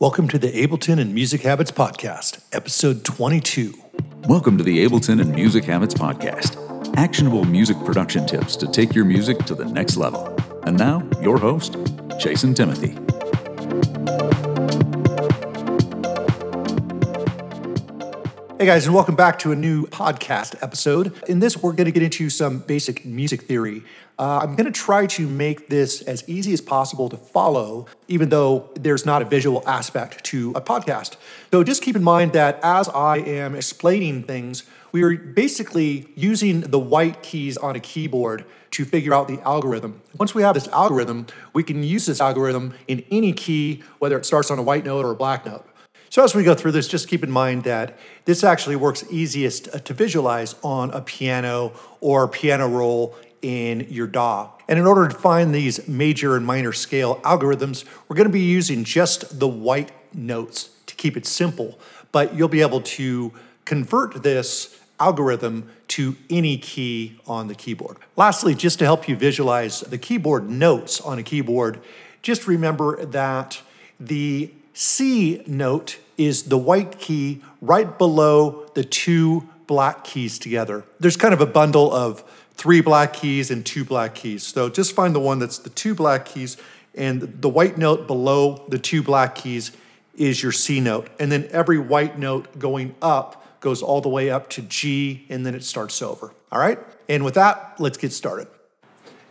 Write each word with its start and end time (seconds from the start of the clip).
Welcome 0.00 0.28
to 0.28 0.38
the 0.38 0.50
Ableton 0.66 0.98
and 0.98 1.12
Music 1.12 1.42
Habits 1.42 1.70
Podcast, 1.70 2.38
episode 2.52 3.04
22. 3.04 3.74
Welcome 4.26 4.56
to 4.56 4.64
the 4.64 4.82
Ableton 4.82 5.20
and 5.20 5.30
Music 5.34 5.62
Habits 5.64 5.92
Podcast. 5.92 6.56
Actionable 6.96 7.44
music 7.44 7.76
production 7.84 8.26
tips 8.26 8.56
to 8.56 8.66
take 8.66 8.94
your 8.94 9.04
music 9.04 9.36
to 9.40 9.54
the 9.54 9.66
next 9.66 9.98
level. 9.98 10.34
And 10.62 10.78
now, 10.78 11.06
your 11.20 11.36
host, 11.36 11.76
Jason 12.18 12.54
Timothy. 12.54 12.96
Hey 18.60 18.66
guys, 18.66 18.84
and 18.84 18.94
welcome 18.94 19.16
back 19.16 19.38
to 19.38 19.52
a 19.52 19.56
new 19.56 19.86
podcast 19.86 20.62
episode. 20.62 21.18
In 21.26 21.38
this, 21.38 21.56
we're 21.56 21.72
going 21.72 21.86
to 21.86 21.92
get 21.92 22.02
into 22.02 22.28
some 22.28 22.58
basic 22.58 23.06
music 23.06 23.44
theory. 23.44 23.82
Uh, 24.18 24.40
I'm 24.42 24.54
going 24.54 24.70
to 24.70 24.70
try 24.70 25.06
to 25.06 25.26
make 25.26 25.70
this 25.70 26.02
as 26.02 26.28
easy 26.28 26.52
as 26.52 26.60
possible 26.60 27.08
to 27.08 27.16
follow, 27.16 27.86
even 28.06 28.28
though 28.28 28.68
there's 28.74 29.06
not 29.06 29.22
a 29.22 29.24
visual 29.24 29.66
aspect 29.66 30.24
to 30.24 30.50
a 30.50 30.60
podcast. 30.60 31.16
So 31.50 31.64
just 31.64 31.80
keep 31.80 31.96
in 31.96 32.02
mind 32.02 32.34
that 32.34 32.60
as 32.62 32.90
I 32.90 33.20
am 33.20 33.54
explaining 33.54 34.24
things, 34.24 34.64
we 34.92 35.04
are 35.04 35.16
basically 35.16 36.08
using 36.14 36.60
the 36.60 36.78
white 36.78 37.22
keys 37.22 37.56
on 37.56 37.76
a 37.76 37.80
keyboard 37.80 38.44
to 38.72 38.84
figure 38.84 39.14
out 39.14 39.26
the 39.26 39.40
algorithm. 39.40 40.02
Once 40.18 40.34
we 40.34 40.42
have 40.42 40.52
this 40.52 40.68
algorithm, 40.68 41.28
we 41.54 41.62
can 41.62 41.82
use 41.82 42.04
this 42.04 42.20
algorithm 42.20 42.74
in 42.88 43.06
any 43.10 43.32
key, 43.32 43.82
whether 44.00 44.18
it 44.18 44.26
starts 44.26 44.50
on 44.50 44.58
a 44.58 44.62
white 44.62 44.84
note 44.84 45.06
or 45.06 45.12
a 45.12 45.16
black 45.16 45.46
note. 45.46 45.64
So 46.10 46.24
as 46.24 46.34
we 46.34 46.42
go 46.42 46.56
through 46.56 46.72
this, 46.72 46.88
just 46.88 47.06
keep 47.06 47.22
in 47.22 47.30
mind 47.30 47.62
that 47.64 47.96
this 48.24 48.42
actually 48.42 48.74
works 48.74 49.04
easiest 49.12 49.68
uh, 49.72 49.78
to 49.78 49.94
visualize 49.94 50.56
on 50.64 50.90
a 50.90 51.00
piano 51.00 51.72
or 52.00 52.26
piano 52.26 52.66
roll 52.66 53.14
in 53.42 53.86
your 53.88 54.08
DAW. 54.08 54.50
And 54.66 54.80
in 54.80 54.86
order 54.86 55.06
to 55.06 55.14
find 55.14 55.54
these 55.54 55.86
major 55.86 56.34
and 56.34 56.44
minor 56.44 56.72
scale 56.72 57.20
algorithms, 57.20 57.84
we're 58.08 58.16
going 58.16 58.26
to 58.26 58.32
be 58.32 58.40
using 58.40 58.82
just 58.82 59.38
the 59.38 59.46
white 59.46 59.92
notes 60.12 60.70
to 60.86 60.96
keep 60.96 61.16
it 61.16 61.26
simple. 61.26 61.78
But 62.10 62.34
you'll 62.34 62.48
be 62.48 62.60
able 62.60 62.80
to 62.80 63.32
convert 63.64 64.24
this 64.24 64.80
algorithm 64.98 65.70
to 65.88 66.16
any 66.28 66.58
key 66.58 67.20
on 67.28 67.46
the 67.46 67.54
keyboard. 67.54 67.98
Lastly, 68.16 68.56
just 68.56 68.80
to 68.80 68.84
help 68.84 69.08
you 69.08 69.14
visualize 69.14 69.82
the 69.82 69.96
keyboard 69.96 70.50
notes 70.50 71.00
on 71.00 71.20
a 71.20 71.22
keyboard, 71.22 71.80
just 72.20 72.48
remember 72.48 73.06
that 73.06 73.62
the 74.00 74.50
C 74.72 75.42
note 75.46 75.98
is 76.16 76.44
the 76.44 76.58
white 76.58 76.98
key 76.98 77.42
right 77.60 77.98
below 77.98 78.66
the 78.74 78.84
two 78.84 79.48
black 79.66 80.04
keys 80.04 80.38
together. 80.38 80.84
There's 80.98 81.16
kind 81.16 81.32
of 81.32 81.40
a 81.40 81.46
bundle 81.46 81.92
of 81.92 82.24
three 82.54 82.80
black 82.80 83.12
keys 83.12 83.50
and 83.50 83.64
two 83.64 83.84
black 83.84 84.14
keys. 84.14 84.42
So 84.42 84.68
just 84.68 84.94
find 84.94 85.14
the 85.14 85.20
one 85.20 85.38
that's 85.38 85.58
the 85.58 85.70
two 85.70 85.94
black 85.94 86.26
keys, 86.26 86.56
and 86.94 87.40
the 87.40 87.48
white 87.48 87.78
note 87.78 88.06
below 88.06 88.64
the 88.68 88.78
two 88.78 89.02
black 89.02 89.34
keys 89.34 89.72
is 90.16 90.42
your 90.42 90.52
C 90.52 90.80
note. 90.80 91.08
And 91.18 91.32
then 91.32 91.48
every 91.52 91.78
white 91.78 92.18
note 92.18 92.58
going 92.58 92.94
up 93.00 93.60
goes 93.60 93.82
all 93.82 94.00
the 94.00 94.08
way 94.08 94.30
up 94.30 94.50
to 94.50 94.62
G, 94.62 95.26
and 95.28 95.46
then 95.46 95.54
it 95.54 95.64
starts 95.64 96.02
over. 96.02 96.34
All 96.50 96.58
right? 96.58 96.78
And 97.08 97.24
with 97.24 97.34
that, 97.34 97.76
let's 97.78 97.96
get 97.96 98.12
started. 98.12 98.48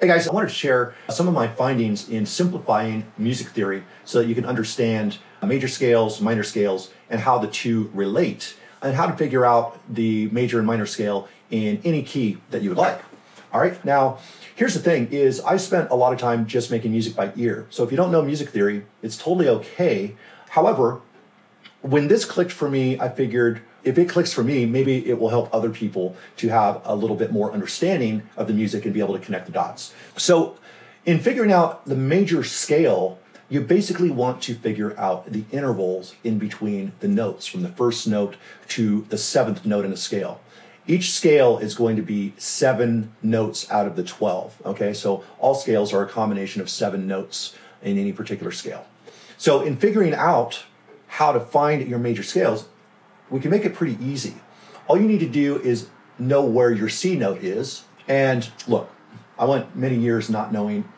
Hey 0.00 0.06
guys, 0.06 0.28
I 0.28 0.32
wanted 0.32 0.50
to 0.50 0.54
share 0.54 0.94
some 1.08 1.26
of 1.26 1.34
my 1.34 1.48
findings 1.48 2.08
in 2.08 2.24
simplifying 2.24 3.10
music 3.18 3.48
theory 3.48 3.82
so 4.04 4.20
that 4.20 4.28
you 4.28 4.34
can 4.36 4.44
understand 4.44 5.18
major 5.44 5.66
scales, 5.66 6.20
minor 6.20 6.44
scales, 6.44 6.92
and 7.10 7.20
how 7.20 7.38
the 7.38 7.48
two 7.48 7.90
relate, 7.92 8.56
and 8.80 8.94
how 8.94 9.06
to 9.08 9.16
figure 9.16 9.44
out 9.44 9.80
the 9.92 10.28
major 10.28 10.58
and 10.58 10.68
minor 10.68 10.86
scale 10.86 11.26
in 11.50 11.80
any 11.84 12.04
key 12.04 12.38
that 12.50 12.62
you 12.62 12.68
would 12.68 12.78
like. 12.78 13.02
All 13.52 13.60
right, 13.60 13.84
now 13.84 14.18
here's 14.54 14.74
the 14.74 14.78
thing 14.78 15.08
is 15.10 15.40
I 15.40 15.56
spent 15.56 15.90
a 15.90 15.96
lot 15.96 16.12
of 16.12 16.20
time 16.20 16.46
just 16.46 16.70
making 16.70 16.92
music 16.92 17.16
by 17.16 17.32
ear. 17.34 17.66
So 17.68 17.82
if 17.82 17.90
you 17.90 17.96
don't 17.96 18.12
know 18.12 18.22
music 18.22 18.50
theory, 18.50 18.86
it's 19.02 19.16
totally 19.16 19.48
okay. 19.48 20.14
However, 20.50 21.00
when 21.82 22.06
this 22.06 22.24
clicked 22.24 22.52
for 22.52 22.70
me, 22.70 23.00
I 23.00 23.08
figured 23.08 23.62
if 23.84 23.98
it 23.98 24.08
clicks 24.08 24.32
for 24.32 24.42
me, 24.42 24.66
maybe 24.66 25.08
it 25.08 25.18
will 25.18 25.28
help 25.28 25.52
other 25.54 25.70
people 25.70 26.16
to 26.36 26.48
have 26.48 26.80
a 26.84 26.94
little 26.94 27.16
bit 27.16 27.32
more 27.32 27.52
understanding 27.52 28.22
of 28.36 28.46
the 28.46 28.52
music 28.52 28.84
and 28.84 28.92
be 28.92 29.00
able 29.00 29.16
to 29.16 29.24
connect 29.24 29.46
the 29.46 29.52
dots. 29.52 29.94
So, 30.16 30.56
in 31.06 31.20
figuring 31.20 31.52
out 31.52 31.86
the 31.86 31.94
major 31.94 32.44
scale, 32.44 33.18
you 33.48 33.62
basically 33.62 34.10
want 34.10 34.42
to 34.42 34.54
figure 34.54 34.98
out 34.98 35.32
the 35.32 35.44
intervals 35.50 36.14
in 36.22 36.38
between 36.38 36.92
the 37.00 37.08
notes 37.08 37.46
from 37.46 37.62
the 37.62 37.70
first 37.70 38.06
note 38.06 38.36
to 38.68 39.06
the 39.08 39.16
seventh 39.16 39.64
note 39.64 39.84
in 39.84 39.92
a 39.92 39.96
scale. 39.96 40.40
Each 40.86 41.12
scale 41.12 41.58
is 41.58 41.74
going 41.74 41.96
to 41.96 42.02
be 42.02 42.34
seven 42.36 43.12
notes 43.22 43.70
out 43.70 43.86
of 43.86 43.96
the 43.96 44.02
12. 44.02 44.62
Okay, 44.66 44.92
so 44.92 45.24
all 45.38 45.54
scales 45.54 45.92
are 45.92 46.02
a 46.02 46.08
combination 46.08 46.60
of 46.60 46.68
seven 46.68 47.06
notes 47.06 47.54
in 47.82 47.98
any 47.98 48.12
particular 48.12 48.52
scale. 48.52 48.86
So, 49.36 49.60
in 49.60 49.76
figuring 49.76 50.14
out 50.14 50.64
how 51.06 51.32
to 51.32 51.40
find 51.40 51.86
your 51.86 51.98
major 51.98 52.22
scales, 52.22 52.68
we 53.30 53.40
can 53.40 53.50
make 53.50 53.64
it 53.64 53.74
pretty 53.74 53.98
easy. 54.04 54.34
All 54.86 55.00
you 55.00 55.06
need 55.06 55.20
to 55.20 55.28
do 55.28 55.60
is 55.60 55.88
know 56.18 56.44
where 56.44 56.72
your 56.72 56.88
C 56.88 57.16
note 57.16 57.42
is. 57.42 57.84
And 58.06 58.50
look, 58.66 58.90
I 59.38 59.44
went 59.44 59.76
many 59.76 59.96
years 59.96 60.30
not 60.30 60.52
knowing 60.52 60.88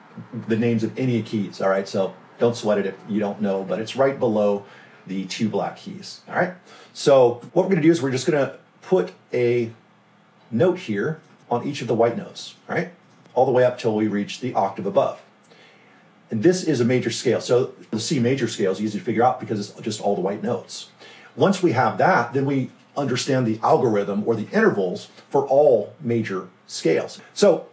the 0.48 0.56
names 0.56 0.84
of 0.84 0.98
any 0.98 1.22
keys, 1.22 1.60
all 1.60 1.68
right? 1.68 1.88
So 1.88 2.14
don't 2.38 2.56
sweat 2.56 2.78
it 2.78 2.86
if 2.86 2.94
you 3.08 3.20
don't 3.20 3.41
know, 3.41 3.64
but 3.64 3.80
it's 3.80 3.96
right 3.96 4.18
below 4.18 4.64
the 5.06 5.26
two 5.26 5.48
black 5.48 5.76
keys, 5.76 6.20
all 6.28 6.36
right? 6.36 6.54
So 6.92 7.41
what 7.52 7.64
we're 7.64 7.70
gonna 7.70 7.82
do 7.82 7.91
is 7.91 8.00
we're 8.00 8.10
just 8.10 8.26
gonna 8.26 8.58
put 8.82 9.12
a 9.32 9.72
note 10.50 10.78
here 10.78 11.20
on 11.50 11.66
each 11.66 11.82
of 11.82 11.88
the 11.88 11.94
white 11.94 12.16
notes, 12.16 12.54
all 12.68 12.76
right? 12.76 12.92
All 13.34 13.47
the 13.47 13.52
way 13.52 13.64
up 13.64 13.78
till 13.78 13.94
we 13.94 14.08
reach 14.08 14.41
the 14.41 14.54
octave 14.54 14.86
above. 14.86 15.20
And 16.30 16.42
this 16.42 16.62
is 16.62 16.80
a 16.80 16.84
major 16.84 17.10
scale. 17.10 17.41
So 17.41 17.74
the 17.91 17.98
C 17.98 18.20
major 18.20 18.47
scale 18.47 18.70
is 18.70 18.80
easy 18.80 18.98
to 18.98 19.04
figure 19.04 19.24
out 19.24 19.41
because 19.41 19.70
it's 19.70 19.80
just 19.80 20.00
all 20.00 20.14
the 20.14 20.20
white 20.20 20.42
notes. 20.42 20.91
Once 21.36 21.62
we 21.62 21.72
have 21.72 21.98
that, 21.98 22.32
then 22.32 22.44
we 22.44 22.70
understand 22.96 23.46
the 23.46 23.58
algorithm 23.62 24.22
or 24.26 24.34
the 24.34 24.48
intervals 24.50 25.08
for 25.28 25.46
all 25.46 25.94
major 26.00 26.48
scales. 26.66 27.20
So 27.34 27.66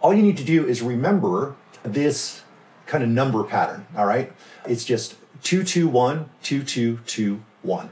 all 0.00 0.12
you 0.12 0.22
need 0.22 0.36
to 0.38 0.44
do 0.44 0.66
is 0.66 0.82
remember 0.82 1.54
this 1.82 2.42
kind 2.86 3.04
of 3.04 3.10
number 3.10 3.44
pattern, 3.44 3.86
all 3.96 4.06
right? 4.06 4.32
It's 4.66 4.84
just 4.84 5.16
221, 5.42 6.28
2221. 6.42 7.90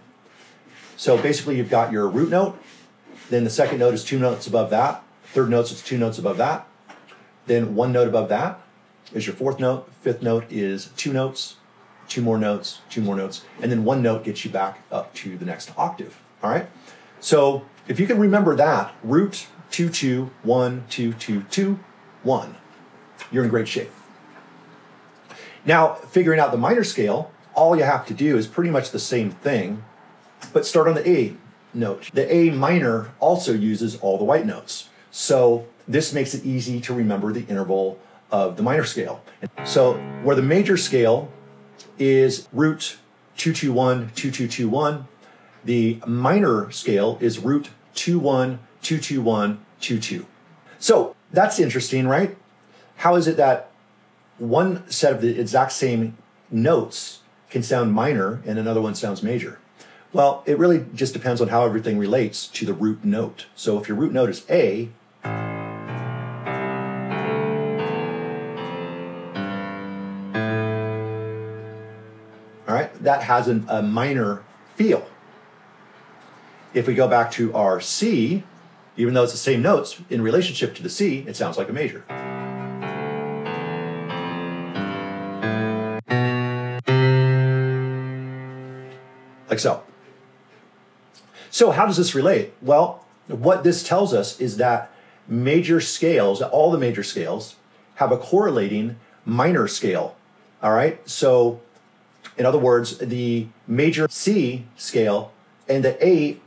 So 0.97 1.17
basically 1.17 1.57
you've 1.57 1.71
got 1.71 1.93
your 1.93 2.09
root 2.09 2.31
note, 2.31 2.61
then 3.31 3.45
the 3.45 3.51
second 3.51 3.79
note 3.79 3.95
is 3.95 4.05
two 4.05 4.19
notes 4.19 4.47
above 4.47 4.71
that, 4.71 5.03
third 5.33 5.51
note 5.51 5.71
is 5.71 5.83
two 5.83 5.99
notes 5.99 6.19
above 6.19 6.37
that, 6.39 6.67
then 7.47 7.75
one 7.75 7.93
note 7.93 8.09
above 8.09 8.29
that 8.29 8.61
is 9.13 9.27
your 9.27 9.35
fourth 9.35 9.59
note, 9.59 9.91
fifth 10.03 10.23
note 10.23 10.45
is 10.51 10.91
two 10.97 11.13
notes, 11.13 11.57
two 12.11 12.21
more 12.21 12.37
notes, 12.37 12.81
two 12.91 13.01
more 13.01 13.17
notes, 13.17 13.45
and 13.63 13.73
then 13.73 13.85
one 13.85 14.03
note 14.03 14.25
gets 14.25 14.45
you 14.45 14.51
back 14.51 14.83
up 14.93 15.15
to 15.15 15.39
the 15.39 15.47
next 15.47 15.73
octave. 15.79 16.21
All 16.43 16.51
right? 16.51 16.69
So 17.21 17.65
if 17.89 17.99
you 17.99 18.07
can 18.07 18.19
remember 18.19 18.55
that, 18.57 18.95
root 19.03 19.47
two 19.71 19.89
two 19.89 20.31
one 20.43 20.85
two 20.91 21.15
two 21.15 21.45
two 21.45 21.79
one, 22.23 22.57
you're 23.31 23.45
in 23.45 23.51
great 23.51 23.69
shape. 23.69 23.91
Now, 25.65 25.95
figuring 25.95 26.41
out 26.41 26.53
the 26.53 26.59
minor 26.59 26.85
scale, 26.85 27.31
all 27.55 27.77
you 27.77 27.85
have 27.85 28.07
to 28.07 28.15
do 28.15 28.37
is 28.37 28.47
pretty 28.47 28.71
much 28.71 28.91
the 28.91 28.99
same 28.99 29.31
thing, 29.31 29.85
but 30.53 30.67
start 30.67 30.89
on 30.89 30.95
the 30.95 31.09
A 31.09 31.35
note. 31.73 32.11
The 32.13 32.33
A 32.33 32.51
minor 32.51 33.13
also 33.21 33.53
uses 33.53 33.97
all 33.97 34.19
the 34.19 34.25
white 34.25 34.47
notes. 34.47 34.89
So 35.11 35.67
this 35.87 36.13
makes 36.13 36.35
it 36.35 36.45
easy 36.45 36.81
to 36.81 36.95
remember 36.95 37.33
the 37.33 37.45
interval 37.47 37.99
of 38.31 38.57
the 38.57 38.63
minor 38.63 38.85
scale. 38.85 39.23
So 39.65 39.95
where 40.23 40.37
the 40.37 40.43
major 40.43 40.77
scale 40.77 41.31
is 42.01 42.49
root 42.53 42.97
221 43.37 44.11
2221. 44.17 45.07
The 45.65 46.01
minor 46.07 46.71
scale 46.71 47.19
is 47.21 47.39
root 47.39 47.71
21 47.95 48.59
221 48.83 49.65
22. 49.81 50.27
So 50.79 51.15
that's 51.33 51.61
interesting, 51.61 52.09
right? 52.09 52.37
How 52.97 53.15
is 53.15 53.29
it 53.29 53.37
that 53.37 53.71
one 54.39 54.89
set 54.91 55.13
of 55.13 55.21
the 55.21 55.39
exact 55.39 55.73
same 55.73 56.17
notes 56.51 57.21
can 57.51 57.63
sound 57.63 57.93
minor 57.93 58.43
and 58.47 58.59
another 58.59 58.81
one 58.81 58.95
sounds 58.95 59.23
major? 59.23 59.59
Well, 60.13 60.43
it 60.45 60.59
really 60.59 60.87
just 60.95 61.13
depends 61.13 61.41
on 61.41 61.49
how 61.49 61.65
everything 61.65 61.99
relates 61.99 62.49
to 62.49 62.67
the 62.67 62.75
root 62.75 63.05
note. 63.05 63.47
So 63.55 63.79
if 63.79 63.87
your 63.87 63.97
root 63.97 64.13
note 64.13 64.31
is 64.31 64.45
A, 64.51 64.89
that 73.01 73.23
has 73.25 73.49
an, 73.49 73.65
a 73.69 73.83
minor 73.83 74.43
feel. 74.75 75.07
If 76.73 76.87
we 76.87 76.95
go 76.95 77.09
back 77.09 77.31
to 77.33 77.53
our 77.55 77.81
C, 77.81 78.45
even 78.97 79.15
though 79.15 79.25
it's 79.25 79.33
the 79.33 79.39
same 79.39 79.63
notes, 79.63 80.01
in 80.09 80.23
relationship 80.23 80.75
to 80.77 80.83
the 80.83 80.89
C, 80.89 81.25
it 81.27 81.37
sounds 81.37 81.57
like 81.57 81.69
a 81.69 81.73
major. 81.73 82.05
Like 89.49 89.59
so. 89.59 89.83
So, 91.51 91.73
how 91.73 91.87
does 91.87 91.97
this 91.97 92.15
relate? 92.15 92.53
Well, 92.63 93.05
what 93.27 93.65
this 93.65 93.83
tells 93.83 94.15
us 94.15 94.41
is 94.41 94.59
that 94.59 94.93
major 95.27 95.81
scales, 95.81 96.41
all 96.41 96.71
the 96.71 96.79
major 96.79 97.03
scales, 97.03 97.57
have 97.97 98.13
a 98.13 98.17
correlating 98.17 98.97
minor 99.25 99.67
scale. 99.67 100.17
All 100.63 100.73
right? 100.73 101.01
So, 101.09 101.61
In 102.37 102.47
other 102.47 102.59
words, 102.59 102.99
the 102.99 103.49
major 103.67 104.07
C 104.09 104.67
scale 104.77 105.33
and 105.69 105.85
the 105.85 106.05
A 106.07 106.39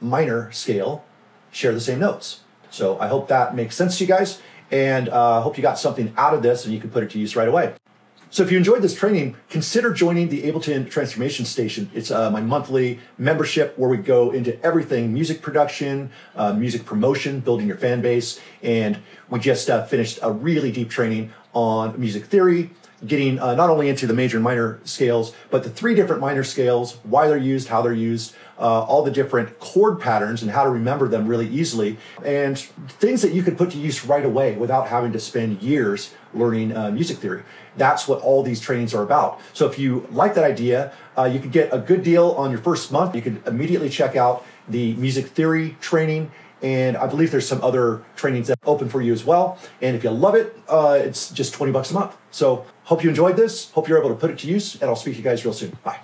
minor 0.00 0.50
scale 0.52 1.04
share 1.50 1.72
the 1.72 1.80
same 1.80 1.98
notes. 1.98 2.40
So 2.70 2.98
I 2.98 3.08
hope 3.08 3.28
that 3.28 3.54
makes 3.54 3.74
sense 3.74 3.98
to 3.98 4.04
you 4.04 4.08
guys, 4.08 4.40
and 4.70 5.08
uh, 5.08 5.38
I 5.38 5.42
hope 5.42 5.56
you 5.56 5.62
got 5.62 5.78
something 5.78 6.12
out 6.16 6.34
of 6.34 6.42
this 6.42 6.64
and 6.64 6.74
you 6.74 6.80
can 6.80 6.90
put 6.90 7.02
it 7.02 7.10
to 7.10 7.18
use 7.18 7.34
right 7.34 7.48
away. 7.48 7.74
So 8.30 8.42
if 8.42 8.52
you 8.52 8.58
enjoyed 8.58 8.82
this 8.82 8.94
training, 8.94 9.36
consider 9.48 9.90
joining 9.90 10.28
the 10.28 10.42
Ableton 10.42 10.90
Transformation 10.90 11.46
Station. 11.46 11.90
It's 11.94 12.10
uh, 12.10 12.30
my 12.30 12.42
monthly 12.42 13.00
membership 13.16 13.78
where 13.78 13.88
we 13.88 13.96
go 13.96 14.32
into 14.32 14.62
everything 14.62 15.14
music 15.14 15.40
production, 15.40 16.10
uh, 16.36 16.52
music 16.52 16.84
promotion, 16.84 17.40
building 17.40 17.66
your 17.66 17.78
fan 17.78 18.02
base, 18.02 18.38
and 18.62 18.98
we 19.30 19.38
just 19.38 19.70
uh, 19.70 19.86
finished 19.86 20.18
a 20.22 20.30
really 20.30 20.70
deep 20.70 20.90
training 20.90 21.32
on 21.58 21.98
music 21.98 22.24
theory, 22.26 22.70
getting 23.04 23.38
uh, 23.40 23.54
not 23.56 23.68
only 23.68 23.88
into 23.88 24.06
the 24.06 24.14
major 24.14 24.36
and 24.36 24.44
minor 24.44 24.78
scales, 24.84 25.34
but 25.50 25.64
the 25.64 25.70
three 25.70 25.92
different 25.92 26.20
minor 26.20 26.44
scales, 26.44 26.98
why 27.02 27.26
they're 27.26 27.36
used, 27.36 27.66
how 27.66 27.82
they're 27.82 27.92
used, 27.92 28.32
uh, 28.60 28.82
all 28.82 29.02
the 29.02 29.10
different 29.10 29.58
chord 29.58 29.98
patterns 30.00 30.40
and 30.40 30.52
how 30.52 30.62
to 30.62 30.70
remember 30.70 31.08
them 31.08 31.26
really 31.26 31.48
easily, 31.48 31.96
and 32.24 32.58
things 33.00 33.22
that 33.22 33.32
you 33.32 33.42
could 33.42 33.58
put 33.58 33.70
to 33.72 33.78
use 33.78 34.04
right 34.04 34.24
away 34.24 34.56
without 34.56 34.86
having 34.86 35.12
to 35.12 35.18
spend 35.18 35.60
years 35.60 36.14
learning 36.32 36.76
uh, 36.76 36.90
music 36.92 37.18
theory. 37.18 37.42
That's 37.76 38.06
what 38.06 38.20
all 38.20 38.44
these 38.44 38.60
trainings 38.60 38.94
are 38.94 39.02
about. 39.02 39.40
So 39.52 39.66
if 39.66 39.78
you 39.78 40.06
like 40.12 40.34
that 40.34 40.44
idea, 40.44 40.92
uh, 41.16 41.24
you 41.24 41.40
could 41.40 41.52
get 41.52 41.72
a 41.72 41.78
good 41.78 42.04
deal 42.04 42.30
on 42.32 42.50
your 42.52 42.60
first 42.60 42.92
month. 42.92 43.16
You 43.16 43.22
could 43.22 43.44
immediately 43.46 43.88
check 43.88 44.14
out 44.14 44.44
the 44.68 44.94
music 44.94 45.26
theory 45.28 45.76
training 45.80 46.30
and 46.62 46.96
I 46.96 47.06
believe 47.06 47.30
there's 47.30 47.48
some 47.48 47.62
other 47.62 48.02
trainings 48.16 48.48
that 48.48 48.58
open 48.64 48.88
for 48.88 49.00
you 49.00 49.12
as 49.12 49.24
well. 49.24 49.58
And 49.80 49.96
if 49.96 50.04
you 50.04 50.10
love 50.10 50.34
it, 50.34 50.58
uh, 50.68 50.98
it's 51.00 51.30
just 51.30 51.54
20 51.54 51.72
bucks 51.72 51.90
a 51.90 51.94
month. 51.94 52.16
So 52.30 52.66
hope 52.84 53.02
you 53.02 53.08
enjoyed 53.08 53.36
this. 53.36 53.70
Hope 53.70 53.88
you're 53.88 53.98
able 53.98 54.10
to 54.10 54.16
put 54.16 54.30
it 54.30 54.38
to 54.40 54.46
use, 54.46 54.74
and 54.80 54.84
I'll 54.84 54.96
speak 54.96 55.14
to 55.14 55.18
you 55.18 55.24
guys 55.24 55.44
real 55.44 55.54
soon. 55.54 55.76
Bye. 55.84 56.00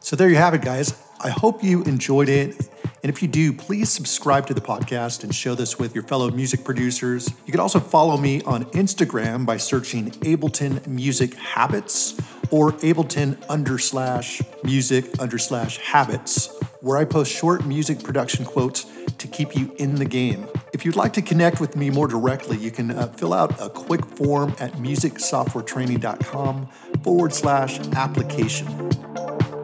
So 0.00 0.16
there 0.16 0.28
you 0.28 0.36
have 0.36 0.54
it, 0.54 0.62
guys. 0.62 1.02
I 1.20 1.30
hope 1.30 1.64
you 1.64 1.82
enjoyed 1.84 2.28
it. 2.28 2.56
And 3.02 3.14
if 3.14 3.22
you 3.22 3.28
do, 3.28 3.52
please 3.52 3.88
subscribe 3.88 4.46
to 4.48 4.54
the 4.54 4.60
podcast 4.60 5.22
and 5.22 5.34
share 5.34 5.54
this 5.54 5.78
with 5.78 5.94
your 5.94 6.04
fellow 6.04 6.30
music 6.30 6.64
producers. 6.64 7.30
You 7.46 7.52
can 7.52 7.60
also 7.60 7.78
follow 7.78 8.16
me 8.16 8.42
on 8.42 8.64
Instagram 8.66 9.46
by 9.46 9.58
searching 9.58 10.10
Ableton 10.10 10.84
Music 10.86 11.34
Habits 11.34 12.18
or 12.50 12.72
Ableton 12.72 13.40
under 13.48 13.78
slash 13.78 14.42
music 14.64 15.06
under 15.20 15.38
slash 15.38 15.78
habits, 15.78 16.48
where 16.80 16.96
I 16.98 17.04
post 17.04 17.32
short 17.32 17.64
music 17.64 18.02
production 18.02 18.44
quotes 18.44 18.86
to 19.18 19.26
keep 19.28 19.56
you 19.56 19.74
in 19.78 19.96
the 19.96 20.04
game. 20.04 20.46
If 20.72 20.84
you'd 20.84 20.96
like 20.96 21.12
to 21.14 21.22
connect 21.22 21.60
with 21.60 21.76
me 21.76 21.90
more 21.90 22.08
directly, 22.08 22.56
you 22.58 22.70
can 22.70 22.90
uh, 22.90 23.08
fill 23.08 23.32
out 23.32 23.60
a 23.60 23.68
quick 23.68 24.04
form 24.04 24.54
at 24.60 24.72
musicsoftwaretraining.com 24.72 26.68
forward 27.02 27.32
slash 27.34 27.78
application. 27.94 28.90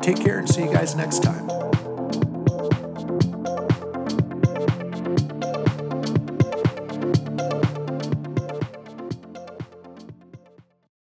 Take 0.00 0.16
care 0.16 0.38
and 0.38 0.48
see 0.48 0.64
you 0.64 0.72
guys 0.72 0.96
next 0.96 1.22
time. 1.22 1.61